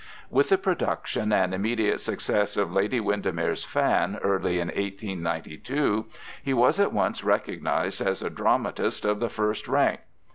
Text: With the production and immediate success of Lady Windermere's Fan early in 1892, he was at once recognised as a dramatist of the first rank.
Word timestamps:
With 0.31 0.49
the 0.49 0.57
production 0.57 1.31
and 1.31 1.53
immediate 1.53 2.01
success 2.01 2.57
of 2.57 2.73
Lady 2.73 2.99
Windermere's 2.99 3.63
Fan 3.65 4.17
early 4.23 4.59
in 4.59 4.69
1892, 4.69 6.07
he 6.41 6.55
was 6.55 6.79
at 6.79 6.91
once 6.91 7.23
recognised 7.23 8.01
as 8.01 8.23
a 8.23 8.31
dramatist 8.31 9.05
of 9.05 9.19
the 9.19 9.29
first 9.29 9.67
rank. 9.67 9.99